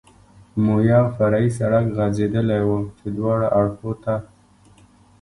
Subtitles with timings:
[0.63, 4.15] مو یو فرعي سړک غځېدلی و، چې دواړو اړخو ته.